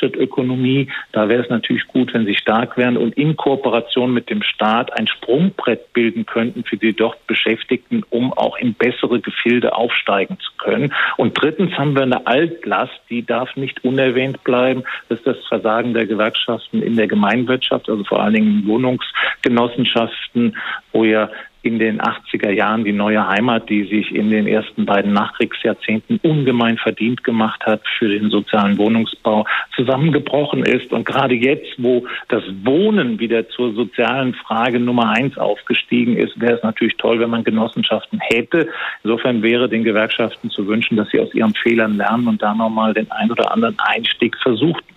Low-Budget-Ökonomie. 0.00 0.88
Da 1.12 1.28
wäre 1.28 1.42
es 1.42 1.50
natürlich 1.50 1.86
gut, 1.88 2.14
wenn 2.14 2.26
sie 2.26 2.34
stark 2.34 2.76
wären 2.76 2.96
und 2.96 3.16
in 3.16 3.36
Kooperation 3.36 4.12
mit 4.12 4.30
dem 4.30 4.42
Staat 4.42 4.92
ein 4.98 5.06
Sprungbrett 5.06 5.92
bilden 5.92 6.26
könnten 6.26 6.64
für 6.64 6.76
die 6.76 6.92
dort 6.92 7.24
Beschäftigten, 7.26 8.02
um 8.10 8.32
auch 8.32 8.56
in 8.58 8.74
bessere 8.74 9.20
Gefilde 9.20 9.74
aufsteigen 9.74 10.38
zu 10.38 10.50
können. 10.58 10.92
Und 11.16 11.40
drittens 11.40 11.72
haben 11.78 11.94
wir 11.94 12.02
eine 12.02 12.26
Altlast, 12.26 13.00
die 13.10 13.24
darf 13.24 13.56
nicht 13.56 13.84
unerwähnt 13.84 14.44
bleiben. 14.44 14.84
Das 15.08 15.18
ist 15.18 15.26
das 15.26 15.46
Versagen 15.46 15.94
der 15.94 16.06
Gewerkschaften 16.06 16.82
in 16.82 16.96
der 16.96 17.08
Gemeinwirtschaft, 17.08 17.88
also 17.88 18.04
vor 18.04 18.22
allen 18.22 18.34
Dingen 18.34 18.66
Wohnungsgenossenschaften, 18.66 20.56
wo 20.92 21.04
ja 21.04 21.30
in 21.62 21.78
den 21.78 22.00
80er 22.00 22.50
Jahren 22.50 22.84
die 22.84 22.92
neue 22.92 23.26
Heimat, 23.26 23.68
die 23.68 23.84
sich 23.84 24.14
in 24.14 24.30
den 24.30 24.46
ersten 24.46 24.86
beiden 24.86 25.12
Nachkriegsjahrzehnten 25.12 26.20
ungemein 26.22 26.78
verdient 26.78 27.24
gemacht 27.24 27.64
hat 27.66 27.82
für 27.98 28.08
den 28.08 28.30
sozialen 28.30 28.78
Wohnungsbau, 28.78 29.44
zusammengebrochen 29.74 30.62
ist. 30.64 30.92
Und 30.92 31.04
gerade 31.04 31.34
jetzt, 31.34 31.74
wo 31.78 32.06
das 32.28 32.42
Wohnen 32.64 33.18
wieder 33.18 33.48
zur 33.48 33.74
sozialen 33.74 34.34
Frage 34.34 34.78
Nummer 34.78 35.10
eins 35.10 35.36
aufgestiegen 35.36 36.16
ist, 36.16 36.40
wäre 36.40 36.54
es 36.54 36.62
natürlich 36.62 36.96
toll, 36.96 37.18
wenn 37.18 37.30
man 37.30 37.44
Genossenschaften 37.44 38.20
hätte. 38.20 38.68
Insofern 39.02 39.42
wäre 39.42 39.68
den 39.68 39.84
Gewerkschaften 39.84 40.50
zu 40.50 40.66
wünschen, 40.66 40.96
dass 40.96 41.08
sie 41.10 41.20
aus 41.20 41.34
ihren 41.34 41.54
Fehlern 41.54 41.96
lernen 41.96 42.28
und 42.28 42.40
da 42.40 42.54
nochmal 42.54 42.94
den 42.94 43.10
ein 43.10 43.30
oder 43.30 43.52
anderen 43.52 43.76
Einstieg 43.78 44.36
versuchten. 44.36 44.94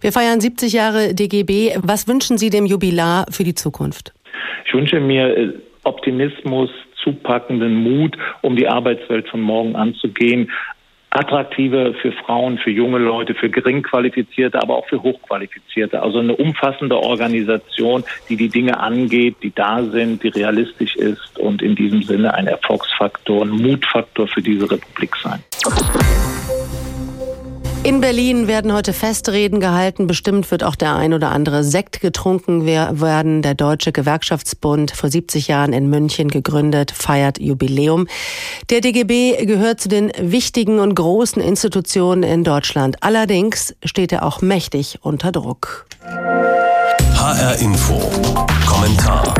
Wir 0.00 0.12
feiern 0.12 0.40
70 0.40 0.72
Jahre 0.72 1.14
DGB. 1.14 1.76
Was 1.82 2.06
wünschen 2.06 2.38
Sie 2.38 2.50
dem 2.50 2.66
Jubilar 2.66 3.26
für 3.30 3.44
die 3.44 3.54
Zukunft? 3.54 4.12
Ich 4.64 4.74
wünsche 4.74 5.00
mir 5.00 5.36
äh, 5.36 5.52
Optimismus, 5.88 6.70
zupackenden 7.02 7.74
Mut, 7.82 8.16
um 8.42 8.56
die 8.56 8.68
Arbeitswelt 8.68 9.28
von 9.28 9.40
morgen 9.40 9.74
anzugehen. 9.74 10.50
Attraktive 11.10 11.94
für 12.02 12.12
Frauen, 12.12 12.58
für 12.58 12.70
junge 12.70 12.98
Leute, 12.98 13.34
für 13.34 13.48
geringqualifizierte, 13.48 14.60
aber 14.60 14.76
auch 14.76 14.86
für 14.88 15.02
hochqualifizierte. 15.02 16.02
Also 16.02 16.18
eine 16.18 16.36
umfassende 16.36 16.98
Organisation, 16.98 18.04
die 18.28 18.36
die 18.36 18.50
Dinge 18.50 18.78
angeht, 18.78 19.36
die 19.42 19.52
da 19.54 19.82
sind, 19.84 20.22
die 20.22 20.28
realistisch 20.28 20.96
ist 20.96 21.38
und 21.38 21.62
in 21.62 21.74
diesem 21.74 22.02
Sinne 22.02 22.34
ein 22.34 22.46
Erfolgsfaktor, 22.46 23.42
ein 23.42 23.50
Mutfaktor 23.50 24.28
für 24.28 24.42
diese 24.42 24.70
Republik 24.70 25.16
sein. 25.22 25.42
In 27.84 28.00
Berlin 28.00 28.48
werden 28.48 28.72
heute 28.72 28.92
Festreden 28.92 29.60
gehalten. 29.60 30.06
Bestimmt 30.06 30.50
wird 30.50 30.64
auch 30.64 30.74
der 30.74 30.96
ein 30.96 31.14
oder 31.14 31.30
andere 31.30 31.62
Sekt 31.62 32.00
getrunken 32.00 32.66
werden. 32.66 33.40
Der 33.40 33.54
Deutsche 33.54 33.92
Gewerkschaftsbund, 33.92 34.90
vor 34.90 35.08
70 35.10 35.48
Jahren 35.48 35.72
in 35.72 35.88
München 35.88 36.28
gegründet, 36.28 36.90
feiert 36.90 37.38
Jubiläum. 37.40 38.06
Der 38.68 38.80
DGB 38.80 39.46
gehört 39.46 39.80
zu 39.80 39.88
den 39.88 40.12
wichtigen 40.18 40.80
und 40.80 40.94
großen 40.96 41.40
Institutionen 41.40 42.24
in 42.24 42.44
Deutschland. 42.44 42.96
Allerdings 43.02 43.74
steht 43.84 44.12
er 44.12 44.24
auch 44.24 44.42
mächtig 44.42 44.98
unter 45.02 45.32
Druck. 45.32 45.86
HR 46.02 47.56
Info. 47.60 48.00
Kommentar. 48.66 49.34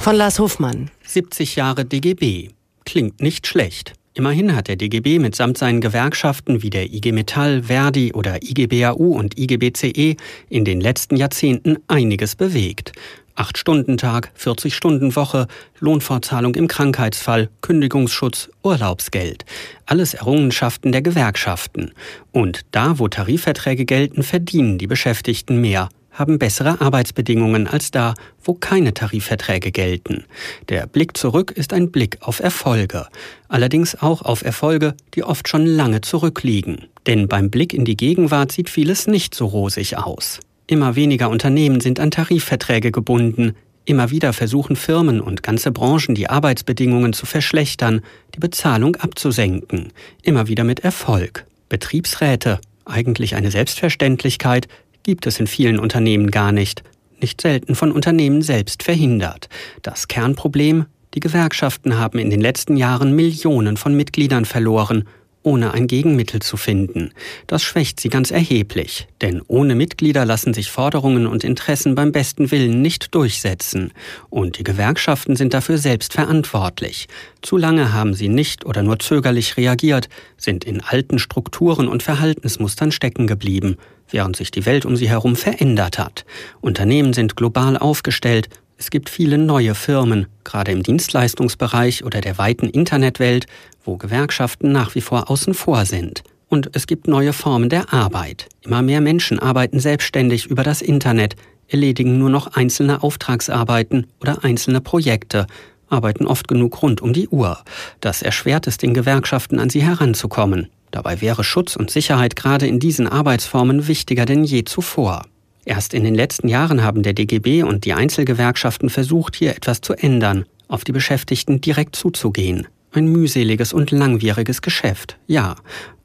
Von 0.00 0.16
Lars 0.16 0.38
Hofmann. 0.38 0.90
70 1.06 1.56
Jahre 1.56 1.84
DGB. 1.84 2.48
Klingt 2.84 3.20
nicht 3.20 3.46
schlecht. 3.46 3.94
Immerhin 4.14 4.56
hat 4.56 4.66
der 4.66 4.74
DGB 4.74 5.20
mitsamt 5.20 5.56
seinen 5.56 5.80
Gewerkschaften 5.80 6.62
wie 6.62 6.70
der 6.70 6.92
IG 6.92 7.12
Metall, 7.12 7.62
Verdi 7.62 8.12
oder 8.12 8.42
IG 8.42 8.66
BAU 8.66 9.12
und 9.12 9.38
IG 9.38 9.56
BCE 9.56 10.16
in 10.48 10.64
den 10.64 10.80
letzten 10.80 11.16
Jahrzehnten 11.16 11.78
einiges 11.86 12.34
bewegt. 12.34 12.92
Acht-Stunden-Tag, 13.36 14.32
40-Stunden-Woche, 14.36 15.46
Lohnfortzahlung 15.78 16.56
im 16.56 16.66
Krankheitsfall, 16.66 17.48
Kündigungsschutz, 17.60 18.50
Urlaubsgeld. 18.64 19.44
Alles 19.86 20.14
Errungenschaften 20.14 20.90
der 20.90 21.02
Gewerkschaften. 21.02 21.92
Und 22.32 22.62
da, 22.72 22.98
wo 22.98 23.06
Tarifverträge 23.06 23.84
gelten, 23.84 24.24
verdienen 24.24 24.76
die 24.78 24.88
Beschäftigten 24.88 25.60
mehr 25.60 25.88
haben 26.20 26.38
bessere 26.38 26.80
Arbeitsbedingungen 26.80 27.66
als 27.66 27.90
da, 27.90 28.14
wo 28.44 28.54
keine 28.54 28.94
Tarifverträge 28.94 29.72
gelten. 29.72 30.24
Der 30.68 30.86
Blick 30.86 31.16
zurück 31.16 31.50
ist 31.50 31.72
ein 31.72 31.90
Blick 31.90 32.18
auf 32.20 32.38
Erfolge, 32.38 33.08
allerdings 33.48 34.00
auch 34.00 34.22
auf 34.22 34.44
Erfolge, 34.44 34.94
die 35.14 35.24
oft 35.24 35.48
schon 35.48 35.66
lange 35.66 36.02
zurückliegen. 36.02 36.86
Denn 37.08 37.26
beim 37.26 37.50
Blick 37.50 37.74
in 37.74 37.84
die 37.84 37.96
Gegenwart 37.96 38.52
sieht 38.52 38.70
vieles 38.70 39.08
nicht 39.08 39.34
so 39.34 39.46
rosig 39.46 39.96
aus. 39.96 40.38
Immer 40.68 40.94
weniger 40.94 41.30
Unternehmen 41.30 41.80
sind 41.80 41.98
an 41.98 42.12
Tarifverträge 42.12 42.92
gebunden, 42.92 43.56
Immer 43.86 44.10
wieder 44.10 44.32
versuchen 44.32 44.76
Firmen 44.76 45.20
und 45.20 45.42
ganze 45.42 45.72
Branchen 45.72 46.14
die 46.14 46.28
Arbeitsbedingungen 46.30 47.12
zu 47.12 47.26
verschlechtern, 47.26 48.02
die 48.36 48.38
Bezahlung 48.38 48.94
abzusenken. 48.96 49.92
Immer 50.22 50.46
wieder 50.46 50.62
mit 50.62 50.80
Erfolg. 50.80 51.44
Betriebsräte, 51.68 52.60
eigentlich 52.84 53.34
eine 53.34 53.50
Selbstverständlichkeit, 53.50 54.68
gibt 55.02 55.26
es 55.26 55.40
in 55.40 55.46
vielen 55.46 55.78
Unternehmen 55.78 56.30
gar 56.30 56.52
nicht, 56.52 56.82
nicht 57.20 57.40
selten 57.40 57.74
von 57.74 57.92
Unternehmen 57.92 58.42
selbst 58.42 58.82
verhindert. 58.82 59.48
Das 59.82 60.08
Kernproblem, 60.08 60.86
die 61.14 61.20
Gewerkschaften 61.20 61.98
haben 61.98 62.18
in 62.18 62.30
den 62.30 62.40
letzten 62.40 62.76
Jahren 62.76 63.14
Millionen 63.14 63.76
von 63.76 63.94
Mitgliedern 63.94 64.44
verloren 64.44 65.04
ohne 65.42 65.72
ein 65.72 65.86
Gegenmittel 65.86 66.42
zu 66.42 66.56
finden. 66.56 67.12
Das 67.46 67.62
schwächt 67.62 68.00
sie 68.00 68.08
ganz 68.08 68.30
erheblich, 68.30 69.08
denn 69.20 69.40
ohne 69.46 69.74
Mitglieder 69.74 70.24
lassen 70.24 70.52
sich 70.52 70.70
Forderungen 70.70 71.26
und 71.26 71.44
Interessen 71.44 71.94
beim 71.94 72.12
besten 72.12 72.50
Willen 72.50 72.82
nicht 72.82 73.14
durchsetzen. 73.14 73.92
Und 74.28 74.58
die 74.58 74.64
Gewerkschaften 74.64 75.36
sind 75.36 75.54
dafür 75.54 75.78
selbst 75.78 76.12
verantwortlich. 76.12 77.08
Zu 77.42 77.56
lange 77.56 77.92
haben 77.92 78.14
sie 78.14 78.28
nicht 78.28 78.66
oder 78.66 78.82
nur 78.82 78.98
zögerlich 78.98 79.56
reagiert, 79.56 80.08
sind 80.36 80.64
in 80.64 80.82
alten 80.82 81.18
Strukturen 81.18 81.88
und 81.88 82.02
Verhaltensmustern 82.02 82.92
stecken 82.92 83.26
geblieben, 83.26 83.76
während 84.10 84.36
sich 84.36 84.50
die 84.50 84.66
Welt 84.66 84.84
um 84.84 84.96
sie 84.96 85.08
herum 85.08 85.36
verändert 85.36 85.98
hat. 85.98 86.24
Unternehmen 86.60 87.12
sind 87.12 87.36
global 87.36 87.76
aufgestellt, 87.76 88.48
es 88.80 88.88
gibt 88.88 89.10
viele 89.10 89.36
neue 89.36 89.74
Firmen, 89.74 90.26
gerade 90.42 90.72
im 90.72 90.82
Dienstleistungsbereich 90.82 92.02
oder 92.02 92.22
der 92.22 92.38
weiten 92.38 92.66
Internetwelt, 92.66 93.44
wo 93.84 93.98
Gewerkschaften 93.98 94.72
nach 94.72 94.94
wie 94.94 95.02
vor 95.02 95.30
außen 95.30 95.52
vor 95.52 95.84
sind. 95.84 96.22
Und 96.48 96.70
es 96.72 96.86
gibt 96.86 97.06
neue 97.06 97.34
Formen 97.34 97.68
der 97.68 97.92
Arbeit. 97.92 98.48
Immer 98.62 98.80
mehr 98.80 99.02
Menschen 99.02 99.38
arbeiten 99.38 99.80
selbstständig 99.80 100.46
über 100.46 100.62
das 100.62 100.80
Internet, 100.80 101.36
erledigen 101.68 102.18
nur 102.18 102.30
noch 102.30 102.54
einzelne 102.54 103.02
Auftragsarbeiten 103.02 104.06
oder 104.18 104.44
einzelne 104.44 104.80
Projekte, 104.80 105.46
arbeiten 105.90 106.26
oft 106.26 106.48
genug 106.48 106.80
rund 106.80 107.02
um 107.02 107.12
die 107.12 107.28
Uhr. 107.28 107.58
Das 108.00 108.22
erschwert 108.22 108.66
es 108.66 108.78
den 108.78 108.94
Gewerkschaften, 108.94 109.58
an 109.58 109.68
sie 109.68 109.82
heranzukommen. 109.82 110.68
Dabei 110.90 111.20
wäre 111.20 111.44
Schutz 111.44 111.76
und 111.76 111.90
Sicherheit 111.90 112.34
gerade 112.34 112.66
in 112.66 112.80
diesen 112.80 113.06
Arbeitsformen 113.06 113.88
wichtiger 113.88 114.24
denn 114.24 114.42
je 114.42 114.64
zuvor. 114.64 115.26
Erst 115.70 115.94
in 115.94 116.02
den 116.02 116.16
letzten 116.16 116.48
Jahren 116.48 116.82
haben 116.82 117.04
der 117.04 117.12
DGB 117.12 117.62
und 117.62 117.84
die 117.84 117.92
Einzelgewerkschaften 117.92 118.90
versucht, 118.90 119.36
hier 119.36 119.52
etwas 119.52 119.80
zu 119.80 119.92
ändern, 119.92 120.44
auf 120.66 120.82
die 120.82 120.90
Beschäftigten 120.90 121.60
direkt 121.60 121.94
zuzugehen. 121.94 122.66
Ein 122.90 123.06
mühseliges 123.06 123.72
und 123.72 123.92
langwieriges 123.92 124.62
Geschäft, 124.62 125.16
ja. 125.28 125.54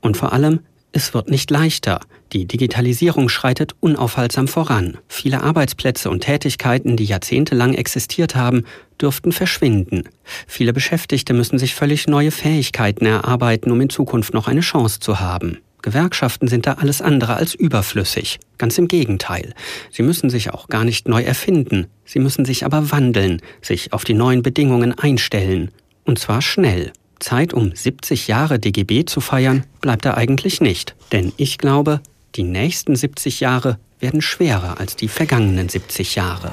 Und 0.02 0.18
vor 0.18 0.34
allem, 0.34 0.60
es 0.92 1.16
wird 1.16 1.32
nicht 1.32 1.50
leichter. 1.50 2.00
Die 2.32 2.46
Digitalisierung 2.46 3.28
schreitet 3.28 3.74
unaufhaltsam 3.80 4.48
voran. 4.48 5.00
Viele 5.08 5.42
Arbeitsplätze 5.42 6.12
und 6.12 6.20
Tätigkeiten, 6.20 6.96
die 6.96 7.06
jahrzehntelang 7.06 7.74
existiert 7.74 8.36
haben, 8.36 8.66
dürften 9.02 9.32
verschwinden. 9.32 10.04
Viele 10.46 10.74
Beschäftigte 10.74 11.34
müssen 11.34 11.58
sich 11.58 11.74
völlig 11.74 12.06
neue 12.06 12.30
Fähigkeiten 12.30 13.08
erarbeiten, 13.08 13.72
um 13.72 13.82
in 13.82 13.89
Zukunft 13.89 14.36
noch 14.36 14.48
eine 14.48 14.62
Chance 14.62 15.00
zu 15.00 15.20
haben. 15.20 15.58
Gewerkschaften 15.86 16.48
sind 16.48 16.65
da 16.65 16.74
alles 16.74 17.00
andere 17.00 17.36
als 17.36 17.54
überflüssig. 17.54 18.39
Ganz 18.58 18.80
im 18.80 18.88
Gegenteil. 18.88 19.54
Sie 19.91 20.02
müssen 20.02 20.32
sich 20.32 20.50
auch 20.50 20.67
gar 20.67 20.84
nicht 20.84 21.08
neu 21.08 21.21
erfinden. 21.21 21.86
Sie 22.06 22.17
müssen 22.17 22.43
sich 22.43 22.65
aber 22.65 22.89
wandeln, 22.89 23.39
sich 23.62 23.93
auf 23.93 24.04
die 24.04 24.15
neuen 24.15 24.41
Bedingungen 24.41 24.98
einstellen. 24.98 25.69
Und 26.04 26.17
zwar 26.17 26.41
schnell. 26.41 26.91
Zeit, 27.19 27.54
um 27.54 27.76
70 27.76 28.28
Jahre 28.28 28.58
DGB 28.58 29.06
zu 29.06 29.21
feiern, 29.21 29.63
bleibt 29.80 30.06
da 30.06 30.15
eigentlich 30.15 30.60
nicht. 30.60 30.95
Denn 31.12 31.34
ich 31.38 31.60
glaube, 31.60 32.02
die 32.34 32.43
nächsten 32.43 32.95
70 32.95 33.39
Jahre 33.39 33.78
werden 34.00 34.24
schwerer 34.24 34.80
als 34.80 34.95
die 34.95 35.08
vergangenen 35.08 35.69
70 35.69 36.15
Jahre. 36.15 36.52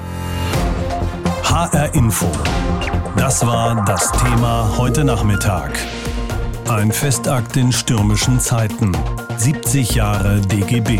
HR 1.43 1.95
Info. 1.95 2.31
Das 3.17 3.43
war 3.43 3.83
das 3.83 4.11
Thema 4.11 4.77
heute 4.77 5.03
Nachmittag. 5.03 5.71
Ein 6.69 6.91
Festakt 6.91 7.57
in 7.57 7.71
stürmischen 7.71 8.39
Zeiten. 8.39 8.91
70 9.37 9.95
Jahre 9.95 10.39
DGB. 10.41 10.99